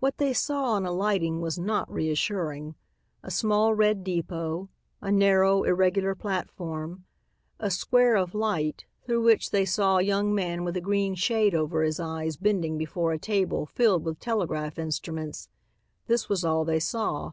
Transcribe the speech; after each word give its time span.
What 0.00 0.16
they 0.16 0.32
saw 0.32 0.72
on 0.72 0.86
alighting 0.86 1.42
was 1.42 1.58
not 1.58 1.92
reassuring. 1.92 2.74
A 3.22 3.30
small 3.30 3.74
red 3.74 4.02
depot, 4.02 4.70
a 5.02 5.12
narrow, 5.12 5.64
irregular 5.64 6.14
platform, 6.14 7.04
a 7.60 7.70
square 7.70 8.16
of 8.16 8.34
light 8.34 8.86
through 9.04 9.22
which 9.24 9.50
they 9.50 9.66
saw 9.66 9.98
a 9.98 10.02
young 10.02 10.34
man 10.34 10.64
with 10.64 10.74
a 10.78 10.80
green 10.80 11.14
shade 11.14 11.54
over 11.54 11.82
his 11.82 12.00
eyes 12.00 12.38
bending 12.38 12.78
before 12.78 13.12
a 13.12 13.18
table 13.18 13.66
filled 13.66 14.04
with 14.06 14.18
telegraph 14.20 14.78
instruments; 14.78 15.50
this 16.06 16.30
was 16.30 16.46
all 16.46 16.64
they 16.64 16.80
saw. 16.80 17.32